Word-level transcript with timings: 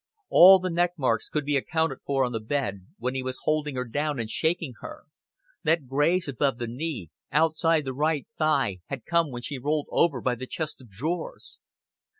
All 0.29 0.57
the 0.57 0.71
neck 0.71 0.93
marks 0.97 1.29
could 1.29 1.45
be 1.45 1.55
accounted 1.55 1.99
for 2.07 2.25
on 2.25 2.31
the 2.31 2.39
bed, 2.39 2.87
when 2.97 3.13
he 3.13 3.21
was 3.21 3.37
holding 3.43 3.75
her 3.75 3.85
down 3.85 4.19
and 4.19 4.27
shaking 4.27 4.73
her; 4.81 5.03
that 5.61 5.85
graze 5.85 6.27
above 6.27 6.57
the 6.57 6.65
knee, 6.65 7.11
outside 7.31 7.85
the 7.85 7.93
right 7.93 8.25
thigh 8.35 8.79
had 8.87 9.05
come 9.05 9.29
when 9.29 9.43
she 9.43 9.59
rolled 9.59 9.85
over 9.91 10.19
by 10.19 10.33
the 10.33 10.47
chest 10.47 10.81
of 10.81 10.89
drawers. 10.89 11.59